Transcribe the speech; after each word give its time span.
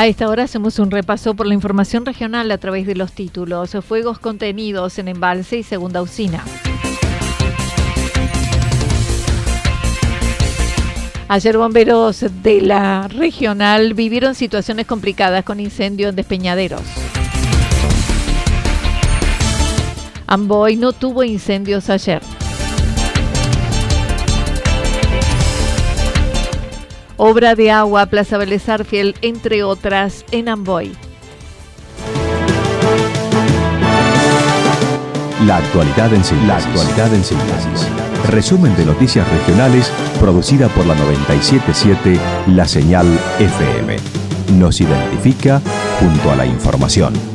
A 0.00 0.06
esta 0.06 0.30
hora 0.30 0.44
hacemos 0.44 0.78
un 0.78 0.90
repaso 0.90 1.34
por 1.34 1.46
la 1.46 1.52
información 1.52 2.06
regional 2.06 2.50
a 2.52 2.56
través 2.56 2.86
de 2.86 2.94
los 2.94 3.12
títulos. 3.12 3.76
Fuegos 3.86 4.18
contenidos 4.18 4.98
en 4.98 5.08
embalse 5.08 5.58
y 5.58 5.62
segunda 5.62 6.00
usina. 6.00 6.42
Ayer 11.28 11.58
bomberos 11.58 12.24
de 12.42 12.62
la 12.62 13.08
regional 13.08 13.92
vivieron 13.92 14.34
situaciones 14.34 14.86
complicadas 14.86 15.44
con 15.44 15.60
incendio 15.60 16.08
en 16.08 16.16
despeñaderos. 16.16 16.80
Amboy 20.26 20.76
no 20.76 20.94
tuvo 20.94 21.24
incendios 21.24 21.90
ayer. 21.90 22.22
Obra 27.22 27.54
de 27.54 27.70
agua, 27.70 28.06
Plaza 28.06 28.38
Vélez 28.38 28.64
entre 29.20 29.62
otras, 29.62 30.24
en 30.30 30.48
Amboy. 30.48 30.90
La 35.44 35.58
actualidad 35.58 36.14
en 36.14 36.24
síntesis. 36.24 36.48
La 36.48 36.56
actualidad 36.56 37.12
en 37.12 37.22
síntesis. 37.22 37.88
Resumen 38.30 38.74
de 38.74 38.86
noticias 38.86 39.30
regionales 39.30 39.92
producida 40.18 40.68
por 40.68 40.86
la 40.86 40.94
977 40.94 42.18
La 42.54 42.66
Señal 42.66 43.06
FM. 43.38 43.98
Nos 44.58 44.80
identifica 44.80 45.60
junto 46.00 46.30
a 46.30 46.36
la 46.36 46.46
información. 46.46 47.29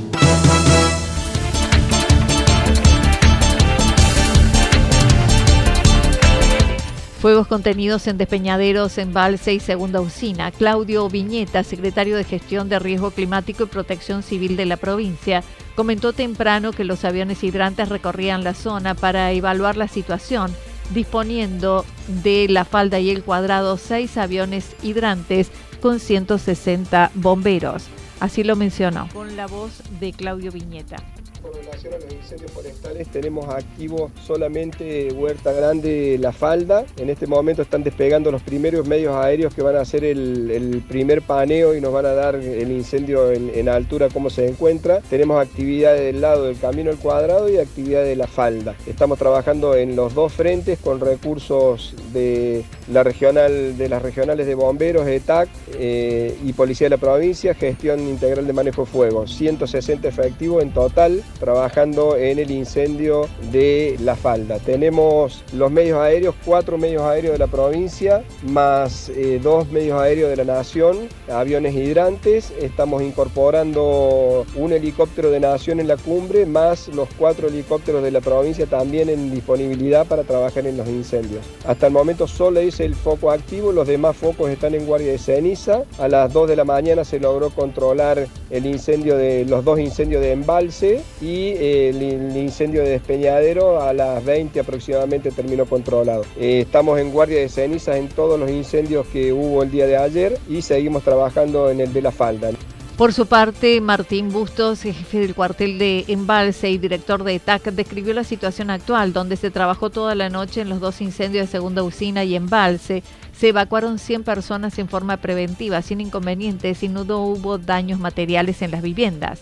Fuegos 7.26 7.48
contenidos 7.48 8.06
en 8.06 8.20
despeñaderos, 8.20 9.00
embalse 9.00 9.52
y 9.52 9.60
segunda 9.60 10.00
usina. 10.00 10.52
Claudio 10.52 11.10
Viñeta, 11.10 11.64
secretario 11.64 12.18
de 12.18 12.24
Gestión 12.24 12.70
de 12.70 12.78
Riesgo 12.78 13.10
Climático 13.10 13.64
y 13.64 13.66
Protección 13.66 14.22
Civil 14.22 14.56
de 14.56 14.68
la 14.68 14.78
provincia, 14.78 15.44
comentó 15.76 16.14
temprano 16.14 16.72
que 16.72 16.84
los 16.84 17.04
aviones 17.04 17.44
hidrantes 17.44 17.90
recorrían 17.90 18.44
la 18.44 18.54
zona 18.54 18.94
para 18.94 19.32
evaluar 19.32 19.76
la 19.76 19.88
situación, 19.88 20.54
disponiendo 20.94 21.84
de 22.24 22.46
la 22.48 22.64
falda 22.64 23.00
y 23.00 23.10
el 23.10 23.24
cuadrado 23.24 23.78
seis 23.78 24.18
aviones 24.18 24.76
hidrantes 24.84 25.50
con 25.82 26.00
160 26.00 27.10
bomberos. 27.16 27.86
Así 28.20 28.44
lo 28.44 28.56
mencionó. 28.56 29.10
Con 29.12 29.36
la 29.36 29.48
voz 29.48 29.82
de 30.00 30.14
Claudio 30.14 30.52
Viñeta 30.52 30.98
con 31.46 31.54
relación 31.62 31.94
a 31.94 31.98
los 31.98 32.12
incendios 32.12 32.52
forestales 32.52 33.08
tenemos 33.10 33.48
activo 33.50 34.10
solamente 34.26 35.12
Huerta 35.14 35.52
Grande 35.52 36.18
La 36.20 36.32
Falda. 36.32 36.86
En 36.98 37.10
este 37.10 37.28
momento 37.28 37.62
están 37.62 37.84
despegando 37.84 38.32
los 38.32 38.42
primeros 38.42 38.88
medios 38.88 39.16
aéreos 39.16 39.54
que 39.54 39.62
van 39.62 39.76
a 39.76 39.82
hacer 39.82 40.04
el, 40.04 40.84
primer 40.88 41.22
paneo 41.22 41.76
y 41.76 41.82
nos 41.82 41.94
van 41.94 42.06
a 42.06 42.14
dar 42.14 42.36
el 42.36 42.72
incendio 42.72 43.32
en, 43.32 43.70
altura 43.70 44.10
cómo 44.12 44.30
se 44.30 44.48
encuentra. 44.48 45.02
Tenemos 45.02 45.42
actividad 45.42 45.96
del 45.96 46.22
lado 46.22 46.46
del 46.46 46.58
Camino 46.58 46.92
al 46.92 46.98
Cuadrado 46.98 47.50
y 47.50 47.58
actividad 47.58 48.04
de 48.04 48.16
La 48.16 48.28
Falda. 48.28 48.76
Estamos 48.88 49.20
trabajando 49.20 49.76
en 49.76 49.96
los 49.96 50.14
dos 50.14 50.34
frentes 50.34 50.80
con 50.80 51.00
recursos 51.00 51.96
de, 52.14 52.64
la 52.92 53.04
regional, 53.04 53.78
de 53.78 53.90
las 53.90 54.02
regionales 54.02 54.48
de 54.48 54.56
bomberos, 54.56 55.08
ETAC 55.08 55.50
eh, 55.74 56.38
y 56.44 56.54
Policía 56.54 56.86
de 56.86 56.92
la 56.92 56.98
Provincia, 56.98 57.54
Gestión 57.54 58.00
Integral 58.02 58.48
de 58.48 58.54
Manejo 58.54 58.86
de 58.86 58.92
Fuego. 58.92 59.28
160 59.28 60.08
efectivos 60.08 60.64
en 60.64 60.72
total 60.72 61.24
trabajando 61.40 62.18
en 62.18 62.40
el 62.40 62.52
incendio 62.52 63.28
de 63.52 63.96
La 64.02 64.16
Falda. 64.16 64.60
Tenemos 64.60 65.44
los 65.54 65.72
medios 65.72 66.00
aéreos, 66.00 66.36
cuatro 66.46 66.78
medios 66.78 67.04
aéreos 67.04 67.34
de 67.34 67.40
la 67.40 67.48
provincia, 67.48 68.24
más 68.44 69.10
eh, 69.10 69.40
dos 69.42 69.70
medios 69.72 70.00
aéreos 70.00 70.30
de 70.30 70.38
la 70.38 70.46
nación, 70.46 71.10
aviones 71.32 71.76
hidrantes. 71.76 72.52
Estamos 72.62 73.04
incorporando 73.04 74.46
un 74.56 74.74
helicóptero 74.74 75.32
de 75.32 75.40
nación 75.40 75.80
en 75.80 75.88
la 75.88 75.98
cumbre, 75.98 76.46
más 76.46 76.88
los 76.90 77.10
cuatro 77.18 77.48
helicópteros 77.48 78.04
de 78.04 78.12
la 78.12 78.22
provincia 78.22 78.66
también 78.66 79.10
en 79.10 79.32
disponibilidad 79.32 80.06
para 80.06 80.24
trabajar 80.24 80.66
en 80.68 80.78
los 80.78 80.88
incendios. 80.88 81.46
Hasta 81.66 81.88
el 81.88 81.94
momento 81.94 82.28
solo 82.28 82.60
es 82.60 82.80
el 82.80 82.96
foco 82.96 83.32
activo, 83.32 83.72
los 83.72 83.88
demás 83.88 84.16
focos 84.16 84.50
están 84.50 84.76
en 84.76 84.86
guardia 84.86 85.12
de 85.12 85.18
ceniza. 85.18 85.84
A 86.00 86.08
las 86.08 86.32
2 86.34 86.50
de 86.50 86.56
la 86.56 86.64
mañana 86.64 87.04
se 87.04 87.20
logró 87.20 87.50
controlar 87.50 88.28
el 88.50 88.66
incendio 88.66 89.18
de 89.18 89.46
los 89.46 89.64
dos 89.64 89.80
incendios 89.80 90.22
de 90.22 90.32
embalse 90.32 91.02
y 91.26 91.56
eh, 91.58 91.90
el, 91.90 92.38
incendio 92.38 92.84
de 92.84 92.90
despeñadero 92.90 93.82
a 93.82 93.94
las 93.94 94.24
20 94.24 94.60
aproximadamente 94.60 95.32
terminó 95.32 95.66
controlado. 95.66 96.24
Eh, 96.38 96.62
estamos 96.62 97.00
en 97.00 97.12
guardia 97.12 97.40
de 97.40 97.50
cenizas 97.50 97.96
en 97.96 98.10
todos 98.10 98.40
los 98.40 98.52
incendios 98.52 99.08
que 99.08 99.34
hubo 99.34 99.64
el 99.64 99.72
día 99.72 99.88
de 99.88 99.98
ayer 99.98 100.38
y 100.48 100.62
seguimos 100.62 101.04
trabajando 101.04 101.72
en 101.72 101.82
el 101.82 101.92
de 101.92 102.02
la 102.04 102.12
falda. 102.12 102.52
Por 102.96 103.12
su 103.12 103.26
parte, 103.26 103.82
Martín 103.82 104.32
Bustos, 104.32 104.84
jefe 104.84 105.20
del 105.20 105.34
cuartel 105.34 105.80
de 105.80 106.06
Embalse 106.08 106.70
y 106.70 106.78
director 106.78 107.24
de 107.24 107.36
ETAC, 107.36 107.64
describió 107.72 108.14
la 108.14 108.24
situación 108.24 108.70
actual, 108.70 109.12
donde 109.12 109.36
se 109.36 109.50
trabajó 109.50 109.90
toda 109.90 110.14
la 110.14 110.30
noche 110.30 110.62
en 110.62 110.70
los 110.70 110.80
dos 110.80 111.02
incendios 111.02 111.48
de 111.48 111.52
segunda 111.52 111.82
usina 111.82 112.24
y 112.24 112.36
Embalse. 112.36 113.02
Se 113.36 113.50
evacuaron 113.50 113.98
100 113.98 114.24
personas 114.24 114.78
en 114.78 114.88
forma 114.88 115.18
preventiva, 115.18 115.82
sin 115.82 116.02
inconvenientes, 116.02 116.84
y 116.84 116.88
no 116.88 117.02
hubo 117.02 117.58
daños 117.58 118.00
materiales 118.00 118.62
en 118.62 118.72
las 118.72 118.84
viviendas. 118.84 119.42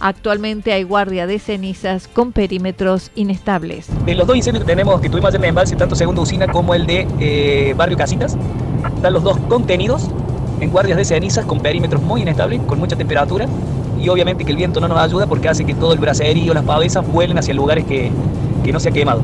Actualmente 0.00 0.72
hay 0.72 0.82
guardia 0.82 1.26
de 1.26 1.38
cenizas 1.38 2.08
con 2.08 2.32
perímetros 2.32 3.10
inestables. 3.14 3.88
De 4.04 4.14
los 4.14 4.26
dos 4.26 4.36
incendios 4.36 4.64
que 4.64 4.70
tenemos, 4.72 5.00
que 5.00 5.08
tuvimos 5.08 5.34
en 5.34 5.42
el 5.42 5.48
embalse, 5.50 5.76
tanto 5.76 5.94
segunda 5.94 6.22
usina 6.22 6.46
como 6.48 6.74
el 6.74 6.86
de 6.86 7.06
eh, 7.20 7.74
Barrio 7.76 7.96
Casitas, 7.96 8.36
están 8.96 9.12
los 9.12 9.22
dos 9.22 9.38
contenidos 9.48 10.10
en 10.60 10.70
guardias 10.70 10.96
de 10.96 11.04
cenizas 11.04 11.44
con 11.44 11.60
perímetros 11.60 12.02
muy 12.02 12.22
inestables, 12.22 12.60
con 12.66 12.78
mucha 12.78 12.96
temperatura 12.96 13.46
y 14.00 14.08
obviamente 14.08 14.44
que 14.44 14.50
el 14.50 14.56
viento 14.56 14.80
no 14.80 14.88
nos 14.88 14.98
ayuda 14.98 15.26
porque 15.26 15.48
hace 15.48 15.64
que 15.64 15.74
todo 15.74 15.92
el 15.92 15.98
braserío, 15.98 16.52
las 16.52 16.64
pavesas 16.64 17.06
vuelen 17.06 17.38
hacia 17.38 17.54
lugares 17.54 17.84
que, 17.84 18.10
que 18.62 18.72
no 18.72 18.80
se 18.80 18.90
ha 18.90 18.92
quemado. 18.92 19.22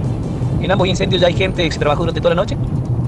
En 0.63 0.71
ambos 0.71 0.89
incendios 0.89 1.21
ya 1.21 1.29
hay 1.29 1.35
gente 1.35 1.65
que 1.65 1.71
se 1.71 1.79
durante 1.79 2.21
toda 2.21 2.35
la 2.35 2.43
noche 2.43 2.57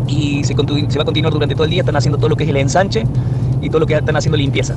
y 0.06 0.44
se, 0.44 0.54
se 0.54 0.98
va 0.98 1.02
a 1.02 1.04
continuar 1.04 1.32
durante 1.32 1.54
todo 1.54 1.64
el 1.64 1.70
día, 1.70 1.80
están 1.80 1.96
haciendo 1.96 2.18
todo 2.18 2.28
lo 2.28 2.36
que 2.36 2.44
es 2.44 2.50
el 2.50 2.56
ensanche 2.56 3.04
y 3.60 3.68
todo 3.68 3.80
lo 3.80 3.86
que 3.86 3.94
están 3.94 4.16
haciendo 4.16 4.36
limpieza. 4.36 4.74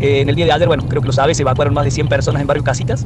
Eh, 0.00 0.20
en 0.20 0.28
el 0.28 0.34
día 0.34 0.46
de 0.46 0.52
ayer, 0.52 0.68
bueno, 0.68 0.84
creo 0.88 1.02
que 1.02 1.06
lo 1.06 1.12
sabes, 1.12 1.36
se 1.36 1.42
evacuaron 1.42 1.74
más 1.74 1.84
de 1.84 1.90
100 1.90 2.08
personas 2.08 2.40
en 2.40 2.46
barrio 2.46 2.64
Casitas 2.64 3.04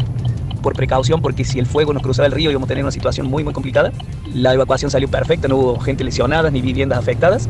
por 0.62 0.74
precaución, 0.74 1.20
porque 1.20 1.44
si 1.44 1.58
el 1.58 1.66
fuego 1.66 1.92
nos 1.92 2.02
cruzaba 2.02 2.26
el 2.26 2.32
río 2.32 2.50
íbamos 2.50 2.66
a 2.66 2.68
tener 2.68 2.84
una 2.84 2.92
situación 2.92 3.26
muy, 3.26 3.44
muy 3.44 3.52
complicada. 3.52 3.92
La 4.32 4.54
evacuación 4.54 4.90
salió 4.90 5.08
perfecta, 5.08 5.48
no 5.48 5.56
hubo 5.56 5.80
gente 5.80 6.04
lesionada 6.04 6.50
ni 6.50 6.62
viviendas 6.62 6.98
afectadas. 6.98 7.48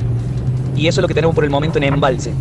Y 0.75 0.89
eso 0.89 1.01
es 1.01 1.03
lo 1.03 1.09
que 1.09 1.15
tenemos 1.15 1.35
por 1.35 1.45
el 1.45 1.51
momento 1.51 1.79
en 1.79 1.85
embalse. 1.85 2.33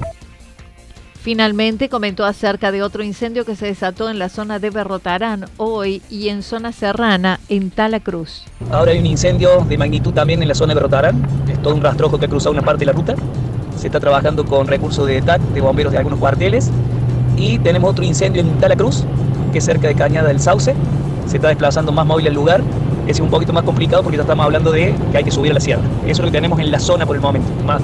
Finalmente 1.21 1.88
comentó 1.88 2.25
acerca 2.25 2.71
de 2.71 2.81
otro 2.81 3.03
incendio 3.03 3.45
que 3.45 3.56
se 3.56 3.68
desató 3.68 4.09
en 4.09 4.18
la 4.18 4.27
zona 4.27 4.57
de 4.57 4.71
Berrotarán 4.71 5.45
hoy 5.57 6.01
y 6.09 6.30
en 6.30 6.42
zona 6.42 6.71
serrana 6.71 7.39
en 7.48 7.69
Talacruz. 7.69 8.44
Ahora 8.71 8.92
hay 8.92 8.98
un 8.98 9.06
incendio 9.06 9.63
de 9.69 9.77
magnitud 9.77 10.13
también 10.13 10.42
en 10.42 10.48
la 10.48 10.56
zona 10.56 10.69
de 10.69 10.75
Berrotarán, 10.75 11.24
es 11.48 11.62
todo 11.62 11.75
un 11.75 11.81
rastrojo 11.81 12.18
que 12.18 12.25
ha 12.25 12.30
cruzado 12.30 12.53
una 12.53 12.63
parte 12.63 12.80
de 12.80 12.86
la 12.88 12.94
ruta. 12.94 13.15
Se 13.77 13.86
está 13.86 14.00
trabajando 14.00 14.45
con 14.45 14.65
recursos 14.65 15.06
de 15.06 15.21
TAC, 15.21 15.42
de 15.42 15.62
bomberos 15.62 15.92
de 15.92 16.00
algunos 16.00 16.18
cuarteles. 16.18 16.71
Y 17.41 17.57
tenemos 17.57 17.89
otro 17.89 18.03
incendio 18.03 18.39
en 18.39 18.51
Talacruz, 18.59 19.03
que 19.51 19.57
es 19.57 19.65
cerca 19.65 19.88
de 19.88 19.95
Cañada 19.95 20.27
del 20.27 20.39
Sauce. 20.39 20.75
Se 21.25 21.38
está 21.38 21.47
desplazando 21.47 21.91
más 21.91 22.05
móvil 22.05 22.27
al 22.27 22.35
lugar. 22.35 22.61
Es 23.07 23.19
un 23.19 23.31
poquito 23.31 23.51
más 23.51 23.63
complicado 23.63 24.03
porque 24.03 24.17
ya 24.17 24.21
estamos 24.21 24.45
hablando 24.45 24.71
de 24.71 24.93
que 25.11 25.17
hay 25.17 25.23
que 25.23 25.31
subir 25.31 25.49
a 25.49 25.55
la 25.55 25.59
sierra. 25.59 25.81
Eso 26.03 26.11
es 26.11 26.19
lo 26.19 26.25
que 26.25 26.31
tenemos 26.31 26.59
en 26.59 26.69
la 26.69 26.79
zona 26.79 27.03
por 27.03 27.15
el 27.15 27.21
momento. 27.21 27.49
Más 27.65 27.81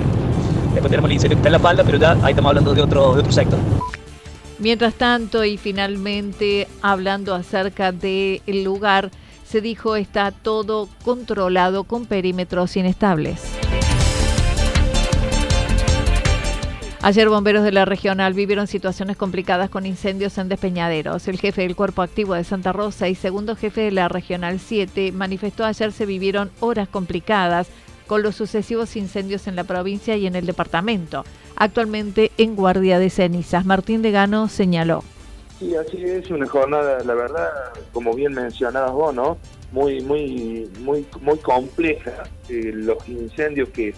Después 0.74 0.92
tenemos 0.92 1.10
el 1.10 1.14
incendio 1.16 1.38
que 1.38 1.40
está 1.40 1.48
en 1.48 1.54
la 1.54 1.60
falda, 1.60 1.84
pero 1.84 1.98
ya 1.98 2.12
ahí 2.22 2.34
estamos 2.34 2.50
hablando 2.50 2.76
de 2.76 2.84
otro, 2.84 3.16
de 3.16 3.22
otro 3.22 3.32
sector. 3.32 3.58
Mientras 4.60 4.94
tanto, 4.94 5.44
y 5.44 5.58
finalmente 5.58 6.68
hablando 6.84 7.34
acerca 7.34 7.92
del 7.92 8.64
lugar, 8.64 9.10
se 9.44 9.62
dijo 9.62 9.96
está 9.96 10.30
todo 10.30 10.88
controlado 11.04 11.84
con 11.84 12.06
perímetros 12.06 12.78
inestables. 12.78 13.42
Ayer 17.08 17.30
bomberos 17.30 17.64
de 17.64 17.72
la 17.72 17.86
regional 17.86 18.34
vivieron 18.34 18.68
situaciones 18.68 19.16
complicadas 19.16 19.70
con 19.70 19.86
incendios 19.86 20.38
en 20.38 20.50
despeñaderos. 20.50 21.30
El 21.30 21.40
jefe 21.40 21.62
del 21.62 21.74
cuerpo 21.74 22.02
activo 22.02 22.34
de 22.34 22.44
Santa 22.44 22.74
Rosa 22.74 23.08
y 23.08 23.16
segundo 23.16 23.56
jefe 23.56 23.80
de 23.80 23.92
la 23.92 24.10
regional 24.10 24.60
7 24.60 25.14
manifestó 25.14 25.64
ayer 25.64 25.94
se 25.94 26.06
vivieron 26.06 26.52
horas 26.60 26.90
complicadas 26.90 27.70
con 28.08 28.24
los 28.24 28.36
sucesivos 28.36 28.98
incendios 28.98 29.48
en 29.48 29.56
la 29.56 29.64
provincia 29.64 30.18
y 30.18 30.28
en 30.28 30.36
el 30.36 30.46
departamento, 30.46 31.24
actualmente 31.56 32.34
en 32.38 32.58
guardia 32.58 33.00
de 33.00 33.10
cenizas. 33.10 33.66
Martín 33.66 34.02
de 34.02 34.12
Gano 34.12 34.50
señaló. 34.50 35.02
Sí, 35.60 35.78
así 35.78 36.04
es 36.04 36.30
una 36.30 36.46
jornada, 36.46 37.02
la 37.06 37.14
verdad, 37.14 37.48
como 37.94 38.14
bien 38.16 38.34
mencionabas 38.34 38.92
vos, 38.92 39.16
¿no? 39.16 39.38
Muy, 39.72 40.02
muy, 40.02 40.70
muy, 40.82 41.08
muy 41.22 41.38
compleja. 41.38 42.24
Eh, 42.50 42.74
los 42.74 42.98
incendios 43.08 43.70
que 43.70 43.94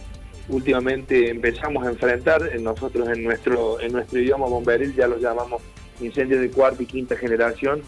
últimamente 0.50 1.30
empezamos 1.30 1.86
a 1.86 1.90
enfrentar, 1.90 2.42
eh, 2.54 2.60
nosotros 2.60 3.08
en 3.10 3.24
nuestro, 3.24 3.80
en 3.80 3.94
nuestro 3.94 4.20
idioma 4.20 4.48
bomberil 4.48 4.96
ya 4.96 5.08
los 5.08 5.22
llamamos 5.22 5.62
incendios 6.02 6.42
de 6.42 6.50
cuarta 6.50 6.84
y 6.84 6.86
quinta 6.86 7.16
generación, 7.16 7.82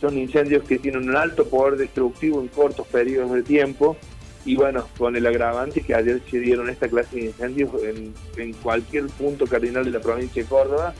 son 0.00 0.16
incendios 0.16 0.64
que 0.64 0.78
tienen 0.78 1.08
un 1.08 1.16
alto 1.16 1.48
poder 1.48 1.76
destructivo 1.76 2.40
en 2.40 2.48
cortos 2.48 2.86
periodos 2.86 3.32
de 3.32 3.42
tiempo. 3.42 3.96
Y 4.44 4.54
bueno, 4.54 4.86
con 4.96 5.16
el 5.16 5.26
agravante 5.26 5.80
que 5.80 5.94
ayer 5.94 6.22
se 6.30 6.38
dieron 6.38 6.70
esta 6.70 6.88
clase 6.88 7.16
de 7.16 7.24
incendios 7.26 7.70
en, 7.82 8.52
cualquier 8.62 9.06
punto 9.06 9.46
cardinal 9.46 9.84
de 9.84 9.90
la 9.90 10.00
provincia 10.00 10.42
de 10.42 10.48
Córdoba. 10.48 10.94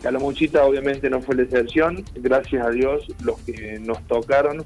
Calamuchita 0.00 0.64
obviamente 0.64 1.10
no 1.10 1.20
fue 1.20 1.34
la 1.34 1.42
excepción, 1.42 2.04
gracias 2.14 2.64
a 2.64 2.70
Dios 2.70 3.06
los 3.22 3.38
que 3.40 3.80
nos 3.80 4.00
tocaron 4.06 4.64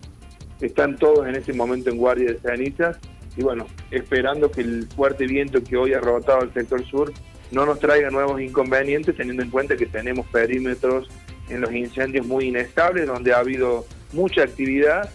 están 0.61 0.97
todos 0.97 1.26
en 1.26 1.37
este 1.37 1.55
momento 1.55 1.88
en 1.88 1.97
guardia 1.97 2.32
de 2.32 2.38
cenizas 2.38 2.99
y 3.37 3.43
bueno, 3.43 3.67
esperando 3.91 4.50
que 4.50 4.61
el 4.62 4.87
fuerte 4.94 5.27
viento 5.27 5.62
que 5.62 5.77
hoy 5.77 5.94
ha 5.94 6.00
rebotado 6.00 6.43
el 6.43 6.53
sector 6.53 6.85
sur 6.87 7.12
no 7.50 7.67
nos 7.67 7.79
traiga 7.79 8.11
nuevos 8.11 8.41
inconvenientes, 8.41 9.17
teniendo 9.17 9.43
en 9.43 9.50
cuenta 9.50 9.77
que 9.77 9.87
tenemos 9.87 10.27
perímetros 10.27 11.09
en 11.49 11.61
los 11.61 11.73
incendios 11.73 12.27
muy 12.27 12.47
inestables, 12.47 13.06
donde 13.06 13.32
ha 13.32 13.38
habido 13.38 13.85
mucha 14.12 14.43
actividad 14.43 15.11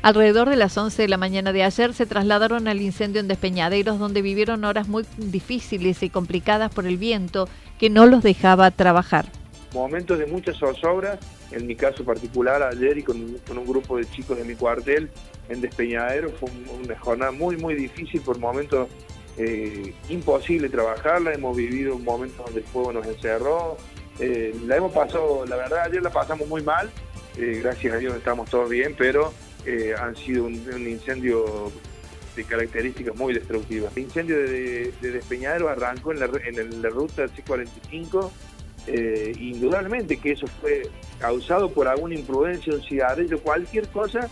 Alrededor 0.00 0.48
de 0.48 0.56
las 0.56 0.78
11 0.78 1.02
de 1.02 1.08
la 1.08 1.16
mañana 1.16 1.52
de 1.52 1.64
ayer 1.64 1.92
se 1.92 2.06
trasladaron 2.06 2.68
al 2.68 2.80
incendio 2.80 3.20
en 3.20 3.26
Despeñaderos, 3.26 3.98
donde 3.98 4.22
vivieron 4.22 4.64
horas 4.64 4.86
muy 4.86 5.04
difíciles 5.16 6.02
y 6.04 6.10
complicadas 6.10 6.72
por 6.72 6.86
el 6.86 6.98
viento 6.98 7.48
que 7.78 7.90
no 7.90 8.06
los 8.06 8.22
dejaba 8.22 8.70
trabajar. 8.70 9.26
Momentos 9.72 10.18
de 10.18 10.26
muchas 10.26 10.56
zozobras, 10.56 11.18
en 11.50 11.66
mi 11.66 11.76
caso 11.76 12.04
particular 12.04 12.62
ayer 12.62 12.98
y 12.98 13.02
con, 13.02 13.16
un 13.20 13.66
grupo 13.66 13.96
de 13.98 14.04
chicos 14.10 14.38
de 14.38 14.44
mi 14.44 14.54
cuartel 14.54 15.10
en 15.48 15.60
Despeñaderos, 15.60 16.32
fue 16.40 16.50
una 16.82 16.98
jornada 16.98 17.32
muy, 17.32 17.56
muy 17.56 17.74
difícil, 17.74 18.20
por 18.22 18.38
momentos 18.38 18.88
eh, 19.36 19.94
imposible 20.08 20.68
trabajarla, 20.68 21.32
hemos 21.32 21.56
vivido 21.56 21.98
momentos 21.98 22.44
donde 22.44 22.60
el 22.60 22.66
fuego 22.66 22.92
nos 22.92 23.06
encerró, 23.06 23.76
eh, 24.18 24.54
la 24.66 24.76
hemos 24.76 24.92
pasado, 24.92 25.44
la 25.46 25.56
verdad 25.56 25.82
ayer 25.84 26.02
la 26.02 26.10
pasamos 26.10 26.48
muy 26.48 26.62
mal, 26.62 26.90
eh, 27.36 27.60
gracias 27.62 27.94
a 27.94 27.98
Dios 27.98 28.16
estamos 28.16 28.50
todos 28.50 28.68
bien, 28.68 28.94
pero 28.98 29.32
eh, 29.64 29.94
han 29.96 30.16
sido 30.16 30.44
un, 30.44 30.54
incendio 30.88 31.70
de 32.34 32.44
características 32.44 33.14
muy 33.16 33.32
destructivas. 33.32 33.96
El 33.96 34.04
incendio 34.04 34.36
de, 34.36 34.92
Despeñadero 35.00 35.68
arrancó 35.68 36.12
en 36.12 36.20
la, 36.20 36.30
en 36.44 36.82
la 36.82 36.88
ruta 36.88 37.26
C45, 37.26 38.30
eh, 38.88 39.32
indudablemente 39.38 40.16
que 40.16 40.32
eso 40.32 40.46
fue 40.60 40.82
causado 41.18 41.70
por 41.70 41.88
alguna 41.88 42.14
imprudencia, 42.14 42.74
un 42.74 42.82
cigarrillo, 42.82 43.40
cualquier 43.40 43.88
cosa, 43.88 44.28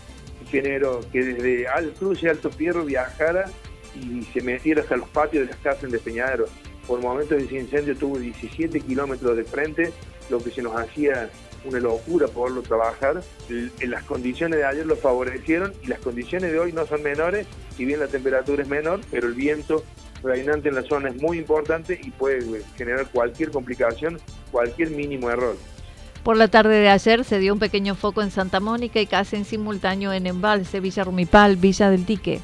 generó 0.50 1.00
que 1.12 1.22
desde 1.22 1.68
Al 1.68 1.92
Cruz 1.92 2.22
y 2.22 2.28
Alto 2.28 2.50
Fierro 2.50 2.84
viajara 2.84 3.50
y 3.94 4.22
se 4.24 4.40
metiera 4.40 4.82
hasta 4.82 4.96
los 4.96 5.08
patios 5.08 5.46
de 5.46 5.52
las 5.52 5.60
casas 5.60 5.84
en 5.84 5.90
Despeñadero. 5.90 6.46
Por 6.86 7.00
momentos 7.00 7.42
ese 7.42 7.58
incendio 7.58 7.96
tuvo 7.96 8.18
17 8.18 8.80
kilómetros 8.80 9.36
de 9.36 9.44
frente, 9.44 9.92
lo 10.30 10.38
que 10.38 10.50
se 10.50 10.62
nos 10.62 10.76
hacía 10.76 11.30
una 11.64 11.80
locura 11.80 12.28
poderlo 12.28 12.62
trabajar. 12.62 13.22
Las 13.80 14.04
condiciones 14.04 14.58
de 14.58 14.64
ayer 14.64 14.86
lo 14.86 14.96
favorecieron 14.96 15.72
y 15.82 15.88
las 15.88 15.98
condiciones 16.00 16.52
de 16.52 16.58
hoy 16.58 16.72
no 16.72 16.86
son 16.86 17.02
menores, 17.02 17.46
si 17.76 17.84
bien 17.84 18.00
la 18.00 18.06
temperatura 18.06 18.62
es 18.62 18.68
menor, 18.68 19.00
pero 19.10 19.26
el 19.26 19.34
viento 19.34 19.84
reinante 20.26 20.68
en 20.68 20.74
la 20.74 20.82
zona 20.82 21.10
es 21.10 21.22
muy 21.22 21.38
importante 21.38 21.98
y 22.02 22.10
puede 22.10 22.62
generar 22.76 23.06
cualquier 23.06 23.50
complicación, 23.50 24.18
cualquier 24.50 24.90
mínimo 24.90 25.30
error. 25.30 25.56
Por 26.22 26.36
la 26.36 26.48
tarde 26.48 26.74
de 26.80 26.88
ayer 26.88 27.24
se 27.24 27.38
dio 27.38 27.52
un 27.52 27.60
pequeño 27.60 27.94
foco 27.94 28.20
en 28.20 28.32
Santa 28.32 28.58
Mónica 28.58 29.00
y 29.00 29.06
casi 29.06 29.36
en 29.36 29.44
simultáneo 29.44 30.12
en 30.12 30.26
Embalse, 30.26 30.80
Villa 30.80 31.04
Rumipal, 31.04 31.56
Villa 31.56 31.88
del 31.88 32.04
Tique. 32.04 32.40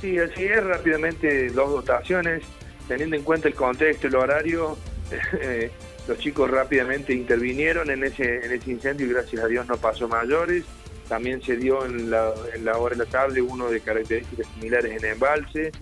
Sí, 0.00 0.18
así 0.18 0.44
es, 0.44 0.62
rápidamente 0.62 1.50
dos 1.50 1.70
dotaciones, 1.70 2.42
teniendo 2.86 3.16
en 3.16 3.22
cuenta 3.22 3.48
el 3.48 3.54
contexto, 3.54 4.06
el 4.06 4.14
horario, 4.14 4.78
eh, 5.40 5.72
los 6.06 6.18
chicos 6.18 6.50
rápidamente 6.50 7.12
intervinieron 7.12 7.90
en 7.90 8.04
ese, 8.04 8.44
en 8.44 8.52
ese 8.52 8.70
incendio 8.70 9.06
y 9.06 9.10
gracias 9.10 9.42
a 9.42 9.48
Dios 9.48 9.66
no 9.66 9.76
pasó 9.78 10.06
mayores. 10.06 10.64
También 11.08 11.42
se 11.42 11.56
dio 11.56 11.84
en 11.84 12.10
la, 12.10 12.32
en 12.54 12.64
la 12.64 12.78
hora 12.78 12.94
de 12.94 13.04
la 13.04 13.10
tarde 13.10 13.42
uno 13.42 13.68
de 13.68 13.80
características 13.80 14.46
similares 14.54 15.02
en 15.02 15.10
Embalse, 15.10 15.72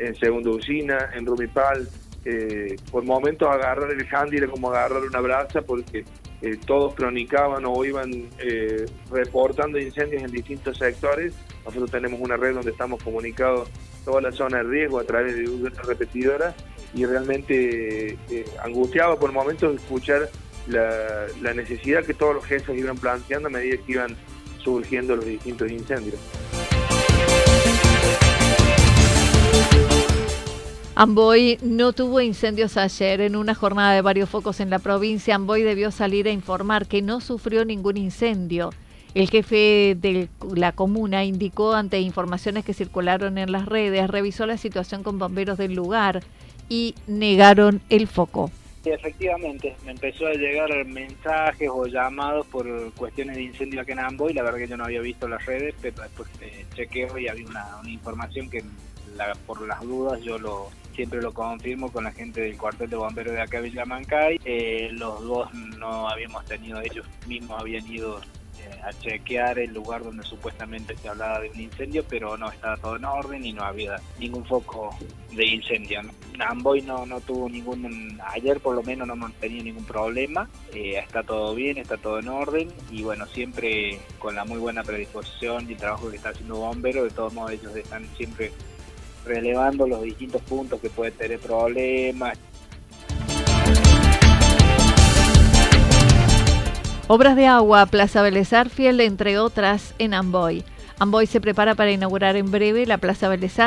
en 0.00 0.14
Segunda 0.16 0.50
Usina, 0.50 1.10
en 1.14 1.26
Rumipal. 1.26 1.88
Eh, 2.24 2.76
por 2.90 3.02
momentos 3.04 3.48
agarrar 3.48 3.90
el 3.90 4.06
handy 4.14 4.36
era 4.36 4.46
como 4.46 4.70
agarrar 4.70 5.02
una 5.02 5.20
brasa 5.20 5.62
porque 5.62 6.04
eh, 6.42 6.58
todos 6.66 6.94
cronicaban 6.94 7.64
o 7.64 7.82
iban 7.82 8.28
eh, 8.38 8.84
reportando 9.10 9.78
incendios 9.78 10.22
en 10.22 10.30
distintos 10.30 10.78
sectores. 10.78 11.34
Nosotros 11.64 11.90
tenemos 11.90 12.20
una 12.20 12.36
red 12.36 12.54
donde 12.54 12.72
estamos 12.72 13.02
comunicados 13.02 13.70
toda 14.04 14.20
la 14.20 14.32
zona 14.32 14.58
de 14.58 14.64
riesgo 14.64 14.98
a 14.98 15.04
través 15.04 15.36
de 15.36 15.48
una 15.48 15.70
repetidora 15.82 16.54
y 16.94 17.04
realmente 17.04 18.18
angustiado 18.62 19.18
por 19.18 19.30
momentos 19.32 19.76
escuchar 19.76 20.28
la, 20.66 21.54
necesidad 21.54 22.04
que 22.04 22.14
todos 22.14 22.36
los 22.36 22.44
jefes 22.44 22.76
iban 22.78 22.96
planteando 22.96 23.48
a 23.48 23.50
medida 23.50 23.76
que 23.84 23.92
iban 23.92 24.16
surgiendo 24.62 25.16
los 25.16 25.24
distintos 25.24 25.70
incendios. 25.70 26.18
Amboy 31.02 31.56
no 31.62 31.94
tuvo 31.94 32.20
incendios 32.20 32.76
ayer. 32.76 33.22
En 33.22 33.34
una 33.34 33.54
jornada 33.54 33.94
de 33.94 34.02
varios 34.02 34.28
focos 34.28 34.60
en 34.60 34.68
la 34.68 34.78
provincia, 34.78 35.34
Amboy 35.34 35.62
debió 35.62 35.90
salir 35.92 36.28
a 36.28 36.30
informar 36.30 36.86
que 36.86 37.00
no 37.00 37.22
sufrió 37.22 37.64
ningún 37.64 37.96
incendio. 37.96 38.68
El 39.14 39.30
jefe 39.30 39.96
de 39.98 40.28
la 40.54 40.72
comuna 40.72 41.24
indicó 41.24 41.72
ante 41.72 42.00
informaciones 42.00 42.66
que 42.66 42.74
circularon 42.74 43.38
en 43.38 43.50
las 43.50 43.64
redes, 43.64 44.10
revisó 44.10 44.44
la 44.44 44.58
situación 44.58 45.02
con 45.02 45.18
bomberos 45.18 45.56
del 45.56 45.72
lugar 45.72 46.22
y 46.68 46.94
negaron 47.06 47.80
el 47.88 48.06
foco. 48.06 48.50
efectivamente, 48.84 49.76
me 49.86 49.92
empezó 49.92 50.26
a 50.26 50.34
llegar 50.34 50.84
mensajes 50.84 51.70
o 51.72 51.86
llamados 51.86 52.46
por 52.48 52.92
cuestiones 52.92 53.36
de 53.36 53.44
incendio 53.44 53.80
acá 53.80 53.94
en 53.94 54.00
Ambo 54.00 54.28
y 54.28 54.34
la 54.34 54.42
verdad 54.42 54.58
que 54.58 54.68
yo 54.68 54.76
no 54.76 54.84
había 54.84 55.00
visto 55.00 55.26
las 55.26 55.46
redes, 55.46 55.74
pero 55.80 56.02
después 56.02 56.28
eh, 56.42 56.66
chequeo 56.74 57.16
y 57.16 57.26
había 57.26 57.46
una, 57.46 57.90
información 57.90 58.50
que 58.50 58.62
por 59.46 59.66
las 59.66 59.80
dudas 59.80 60.20
yo 60.22 60.38
lo 60.38 60.70
siempre 60.94 61.20
lo 61.20 61.32
confirmo 61.32 61.90
con 61.90 62.04
la 62.04 62.12
gente 62.12 62.40
del 62.40 62.56
cuartel 62.56 62.90
de 62.90 62.96
bomberos 62.96 63.34
de 63.34 63.42
acá 63.42 63.60
Villamancay. 63.60 64.40
Eh, 64.44 64.88
los 64.92 65.22
dos 65.22 65.52
no 65.78 66.08
habíamos 66.08 66.44
tenido, 66.44 66.80
ellos 66.80 67.06
mismos 67.26 67.60
habían 67.60 67.86
ido 67.86 68.20
a 68.84 68.92
chequear 68.92 69.58
el 69.58 69.72
lugar 69.72 70.02
donde 70.02 70.22
supuestamente 70.22 70.96
se 70.96 71.08
hablaba 71.08 71.40
de 71.40 71.50
un 71.50 71.60
incendio, 71.60 72.04
pero 72.08 72.36
no 72.36 72.50
estaba 72.50 72.76
todo 72.76 72.96
en 72.96 73.04
orden 73.04 73.44
y 73.44 73.52
no 73.52 73.62
había 73.62 73.96
ningún 74.18 74.44
foco 74.44 74.96
de 75.32 75.46
incendio. 75.46 76.00
Namboy 76.36 76.82
no, 76.82 77.04
no 77.06 77.20
tuvo 77.20 77.48
ningún, 77.48 78.20
ayer 78.28 78.60
por 78.60 78.74
lo 78.74 78.82
menos 78.82 79.06
no 79.06 79.14
hemos 79.14 79.32
tenido 79.34 79.64
ningún 79.64 79.84
problema, 79.84 80.48
eh, 80.74 80.98
está 80.98 81.22
todo 81.22 81.54
bien, 81.54 81.78
está 81.78 81.96
todo 81.96 82.18
en 82.18 82.28
orden 82.28 82.68
y 82.90 83.02
bueno, 83.02 83.26
siempre 83.26 83.98
con 84.18 84.34
la 84.34 84.44
muy 84.44 84.58
buena 84.58 84.82
predisposición 84.82 85.68
y 85.68 85.72
el 85.72 85.78
trabajo 85.78 86.10
que 86.10 86.16
está 86.16 86.30
haciendo 86.30 86.56
Bombero, 86.56 87.04
de 87.04 87.10
todos 87.10 87.32
modos 87.32 87.52
ellos 87.52 87.76
están 87.76 88.06
siempre 88.16 88.52
relevando 89.24 89.86
los 89.86 90.02
distintos 90.02 90.42
puntos 90.42 90.80
que 90.80 90.90
pueden 90.90 91.14
tener 91.14 91.38
problemas, 91.38 92.38
Obras 97.12 97.34
de 97.34 97.48
agua, 97.48 97.86
Plaza 97.86 98.22
Vélez 98.22 98.52
entre 98.52 99.36
otras, 99.40 99.94
en 99.98 100.14
Amboy. 100.14 100.64
Amboy 101.00 101.26
se 101.26 101.40
prepara 101.40 101.74
para 101.74 101.90
inaugurar 101.90 102.36
en 102.36 102.52
breve 102.52 102.86
la 102.86 102.98
Plaza 102.98 103.28
Vélez 103.28 103.58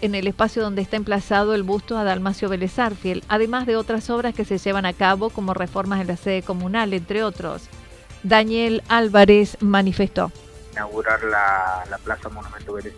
en 0.00 0.16
el 0.16 0.26
espacio 0.26 0.62
donde 0.62 0.82
está 0.82 0.96
emplazado 0.96 1.54
el 1.54 1.62
busto 1.62 1.96
a 1.96 2.02
Dalmacio 2.02 2.48
Vélez 2.48 2.72
además 3.28 3.66
de 3.66 3.76
otras 3.76 4.10
obras 4.10 4.34
que 4.34 4.44
se 4.44 4.58
llevan 4.58 4.84
a 4.84 4.94
cabo 4.94 5.30
como 5.30 5.54
reformas 5.54 6.00
en 6.00 6.08
la 6.08 6.16
sede 6.16 6.42
comunal, 6.42 6.92
entre 6.92 7.22
otros. 7.22 7.68
Daniel 8.24 8.82
Álvarez 8.88 9.58
manifestó. 9.60 10.32
Inaugurar 10.72 11.22
la, 11.22 11.98
Plaza 12.02 12.30
Monumento 12.30 12.72
Vélez 12.72 12.96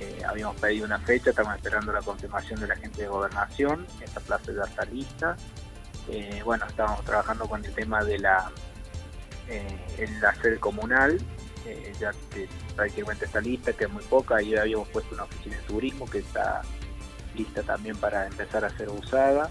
eh, 0.00 0.22
habíamos 0.26 0.56
pedido 0.56 0.86
una 0.86 0.98
fecha, 0.98 1.28
estamos 1.28 1.54
esperando 1.56 1.92
la 1.92 2.00
confirmación 2.00 2.58
de 2.58 2.68
la 2.68 2.76
gente 2.76 3.02
de 3.02 3.08
gobernación, 3.08 3.86
esta 4.00 4.20
plaza 4.20 4.50
ya 4.50 4.62
está 4.62 4.84
lista 4.86 5.36
eh, 6.08 6.40
bueno, 6.42 6.64
estábamos 6.66 7.04
trabajando 7.04 7.46
con 7.46 7.62
el 7.62 7.72
tema 7.74 8.02
de 8.02 8.18
la, 8.18 8.50
eh, 9.46 10.08
la 10.20 10.34
sede 10.36 10.58
comunal, 10.58 11.20
ya 12.00 12.12
que 12.32 12.48
prácticamente 12.74 13.26
está 13.26 13.40
lista, 13.40 13.74
que 13.74 13.84
es 13.84 13.90
muy 13.90 14.02
poca, 14.04 14.40
y 14.42 14.56
habíamos 14.56 14.88
puesto 14.88 15.14
una 15.14 15.24
oficina 15.24 15.56
de 15.58 15.62
turismo 15.64 16.06
que 16.06 16.18
está 16.18 16.62
lista 17.34 17.62
también 17.62 17.96
para 17.96 18.26
empezar 18.26 18.64
a 18.64 18.70
ser 18.70 18.88
usada. 18.88 19.50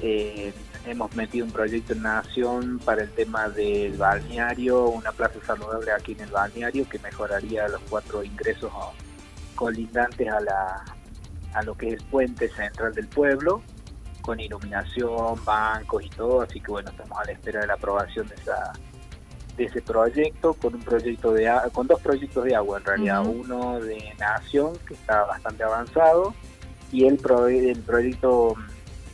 hemos 0.00 1.14
metido 1.16 1.46
un 1.46 1.52
proyecto 1.52 1.94
en 1.94 2.02
Nación 2.02 2.78
para 2.84 3.02
el 3.02 3.10
tema 3.10 3.48
del 3.48 3.96
balneario, 3.96 4.84
una 4.90 5.10
plaza 5.10 5.40
saludable 5.44 5.90
aquí 5.90 6.12
en 6.12 6.20
el 6.20 6.30
balneario 6.30 6.86
que 6.88 6.98
mejoraría 6.98 7.66
los 7.68 7.80
cuatro 7.88 8.22
ingresos 8.22 8.70
colindantes 9.60 10.26
a, 10.26 10.40
la, 10.40 10.82
a 11.52 11.62
lo 11.64 11.74
que 11.74 11.90
es 11.90 12.02
puente 12.04 12.48
central 12.48 12.94
del 12.94 13.08
pueblo 13.08 13.60
con 14.22 14.40
iluminación, 14.40 15.38
bancos 15.44 16.02
y 16.02 16.08
todo, 16.08 16.40
así 16.40 16.60
que 16.60 16.70
bueno, 16.70 16.90
estamos 16.90 17.18
a 17.18 17.24
la 17.26 17.32
espera 17.32 17.60
de 17.60 17.66
la 17.66 17.74
aprobación 17.74 18.26
de 18.26 18.34
esa 18.36 18.72
de 19.56 19.64
ese 19.64 19.82
proyecto 19.82 20.54
con 20.54 20.74
un 20.76 20.80
proyecto 20.80 21.32
de 21.32 21.50
con 21.74 21.86
dos 21.86 22.00
proyectos 22.00 22.44
de 22.44 22.54
agua 22.54 22.78
en 22.78 22.84
realidad, 22.84 23.26
uno 23.26 23.78
de 23.80 24.14
nación 24.18 24.78
que 24.86 24.94
está 24.94 25.24
bastante 25.24 25.62
avanzado 25.62 26.34
y 26.90 27.04
el, 27.04 27.20
el 27.50 27.82
proyecto 27.82 28.54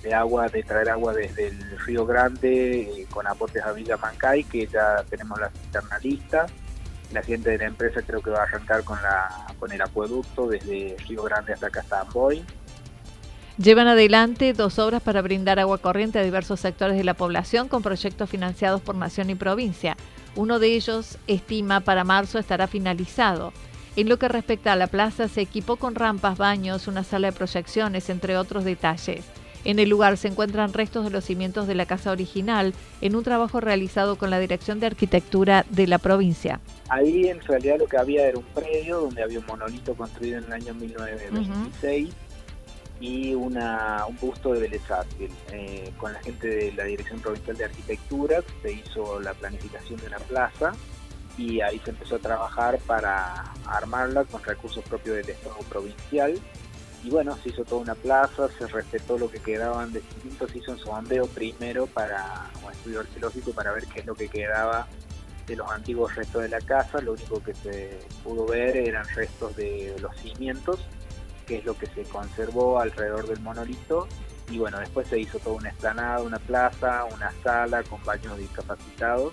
de 0.04 0.14
agua 0.14 0.48
de 0.48 0.62
traer 0.62 0.90
agua 0.90 1.12
desde 1.12 1.48
el 1.48 1.78
Río 1.80 2.06
Grande 2.06 2.82
eh, 2.82 3.06
con 3.10 3.26
aportes 3.26 3.64
a 3.64 3.72
Villa 3.72 3.96
Mancay 3.96 4.44
que 4.44 4.68
ya 4.68 5.02
tenemos 5.10 5.40
la 5.40 5.50
cisterna 5.50 5.98
lista. 5.98 6.46
La 7.12 7.22
gente 7.22 7.50
de 7.50 7.58
la 7.58 7.66
empresa 7.66 8.02
creo 8.02 8.20
que 8.20 8.30
va 8.30 8.40
a 8.40 8.42
arrancar 8.42 8.82
con 8.84 9.72
el 9.72 9.80
acueducto 9.80 10.48
desde 10.48 10.96
Río 11.08 11.22
Grande 11.22 11.52
hasta 11.52 11.68
acá 11.68 11.80
hasta 11.80 12.04
Llevan 13.58 13.88
adelante 13.88 14.52
dos 14.52 14.78
obras 14.78 15.02
para 15.02 15.22
brindar 15.22 15.58
agua 15.58 15.78
corriente 15.78 16.18
a 16.18 16.22
diversos 16.22 16.60
sectores 16.60 16.96
de 16.96 17.04
la 17.04 17.14
población 17.14 17.68
con 17.68 17.82
proyectos 17.82 18.28
financiados 18.28 18.82
por 18.82 18.96
Nación 18.96 19.30
y 19.30 19.34
provincia. 19.34 19.96
Uno 20.34 20.58
de 20.58 20.74
ellos 20.74 21.16
estima 21.26 21.80
para 21.80 22.04
marzo 22.04 22.38
estará 22.38 22.66
finalizado. 22.66 23.54
En 23.96 24.10
lo 24.10 24.18
que 24.18 24.28
respecta 24.28 24.74
a 24.74 24.76
la 24.76 24.88
plaza, 24.88 25.28
se 25.28 25.40
equipó 25.40 25.76
con 25.76 25.94
rampas, 25.94 26.36
baños, 26.36 26.86
una 26.86 27.02
sala 27.02 27.30
de 27.30 27.32
proyecciones, 27.32 28.10
entre 28.10 28.36
otros 28.36 28.64
detalles. 28.64 29.24
En 29.66 29.80
el 29.80 29.88
lugar 29.88 30.16
se 30.16 30.28
encuentran 30.28 30.72
restos 30.72 31.02
de 31.02 31.10
los 31.10 31.24
cimientos 31.24 31.66
de 31.66 31.74
la 31.74 31.86
casa 31.86 32.12
original 32.12 32.72
en 33.00 33.16
un 33.16 33.24
trabajo 33.24 33.60
realizado 33.60 34.14
con 34.14 34.30
la 34.30 34.38
Dirección 34.38 34.78
de 34.78 34.86
Arquitectura 34.86 35.66
de 35.70 35.88
la 35.88 35.98
provincia. 35.98 36.60
Ahí 36.88 37.26
en 37.26 37.40
realidad 37.40 37.78
lo 37.80 37.86
que 37.86 37.96
había 37.96 38.28
era 38.28 38.38
un 38.38 38.44
predio 38.44 39.00
donde 39.00 39.24
había 39.24 39.40
un 39.40 39.46
monolito 39.46 39.96
construido 39.96 40.38
en 40.38 40.44
el 40.44 40.52
año 40.52 40.72
1926 40.72 42.14
y 43.00 43.34
una, 43.34 44.06
un 44.08 44.16
busto 44.18 44.52
de 44.52 44.60
Vélez 44.60 44.82
eh, 45.50 45.90
con 45.98 46.12
la 46.12 46.22
gente 46.22 46.46
de 46.46 46.72
la 46.72 46.84
Dirección 46.84 47.18
Provincial 47.18 47.56
de 47.56 47.64
Arquitectura 47.64 48.44
se 48.62 48.70
hizo 48.70 49.18
la 49.18 49.34
planificación 49.34 49.98
de 49.98 50.10
la 50.10 50.18
plaza 50.18 50.74
y 51.36 51.60
ahí 51.60 51.80
se 51.84 51.90
empezó 51.90 52.14
a 52.14 52.18
trabajar 52.20 52.78
para 52.86 53.52
armarla 53.66 54.22
con 54.26 54.44
recursos 54.44 54.84
propios 54.84 55.16
del 55.16 55.30
Estado 55.30 55.58
provincial. 55.68 56.38
Y 57.06 57.10
bueno, 57.10 57.36
se 57.40 57.50
hizo 57.50 57.64
toda 57.64 57.82
una 57.82 57.94
plaza, 57.94 58.48
se 58.58 58.66
respetó 58.66 59.16
lo 59.16 59.30
que 59.30 59.38
quedaban 59.38 59.92
de 59.92 60.00
distintos, 60.00 60.50
se 60.50 60.58
hizo 60.58 60.72
un 60.72 60.78
sondeo 60.78 61.26
primero 61.26 61.86
para 61.86 62.50
un 62.64 62.72
estudio 62.72 62.98
arqueológico 62.98 63.52
para 63.52 63.70
ver 63.70 63.86
qué 63.86 64.00
es 64.00 64.06
lo 64.06 64.16
que 64.16 64.26
quedaba 64.26 64.88
de 65.46 65.54
los 65.54 65.70
antiguos 65.70 66.16
restos 66.16 66.42
de 66.42 66.48
la 66.48 66.60
casa. 66.60 67.00
Lo 67.00 67.12
único 67.12 67.40
que 67.40 67.54
se 67.54 68.00
pudo 68.24 68.44
ver 68.44 68.76
eran 68.76 69.04
restos 69.14 69.54
de 69.54 69.94
los 70.00 70.16
cimientos 70.16 70.80
que 71.46 71.58
es 71.58 71.64
lo 71.64 71.78
que 71.78 71.86
se 71.86 72.02
conservó 72.02 72.80
alrededor 72.80 73.28
del 73.28 73.38
monolito. 73.38 74.08
Y 74.50 74.58
bueno, 74.58 74.80
después 74.80 75.06
se 75.06 75.20
hizo 75.20 75.38
toda 75.38 75.54
una 75.54 75.68
explanada, 75.68 76.20
una 76.22 76.40
plaza, 76.40 77.04
una 77.04 77.30
sala 77.44 77.84
con 77.84 78.02
baños 78.02 78.36
discapacitados. 78.36 79.32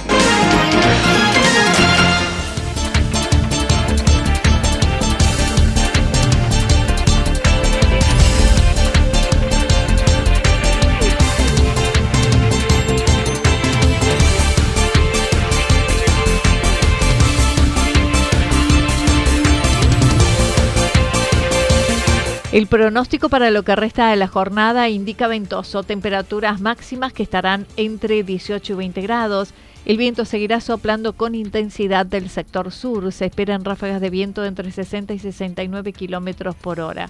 El 22.51 22.67
pronóstico 22.67 23.29
para 23.29 23.49
lo 23.49 23.63
que 23.63 23.77
resta 23.77 24.09
de 24.09 24.17
la 24.17 24.27
jornada 24.27 24.89
indica 24.89 25.29
ventoso, 25.29 25.83
temperaturas 25.83 26.59
máximas 26.59 27.13
que 27.13 27.23
estarán 27.23 27.65
entre 27.77 28.23
18 28.23 28.73
y 28.73 28.75
20 28.75 29.01
grados. 29.03 29.53
El 29.85 29.95
viento 29.95 30.25
seguirá 30.25 30.59
soplando 30.59 31.13
con 31.13 31.33
intensidad 31.33 32.05
del 32.05 32.27
sector 32.29 32.73
sur. 32.73 33.09
Se 33.13 33.27
esperan 33.27 33.63
ráfagas 33.63 34.01
de 34.01 34.09
viento 34.09 34.43
entre 34.43 34.69
60 34.69 35.13
y 35.13 35.19
69 35.19 35.93
kilómetros 35.93 36.53
por 36.55 36.81
hora. 36.81 37.09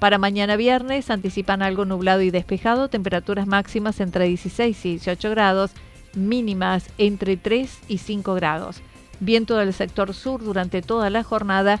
Para 0.00 0.18
mañana 0.18 0.56
viernes 0.56 1.10
anticipan 1.10 1.62
algo 1.62 1.84
nublado 1.84 2.22
y 2.22 2.32
despejado, 2.32 2.88
temperaturas 2.88 3.46
máximas 3.46 4.00
entre 4.00 4.26
16 4.26 4.84
y 4.84 4.90
18 4.96 5.30
grados, 5.30 5.70
mínimas 6.14 6.88
entre 6.98 7.36
3 7.36 7.78
y 7.86 7.98
5 7.98 8.34
grados. 8.34 8.82
Viento 9.20 9.56
del 9.58 9.72
sector 9.74 10.12
sur 10.12 10.42
durante 10.42 10.82
toda 10.82 11.08
la 11.08 11.22
jornada 11.22 11.80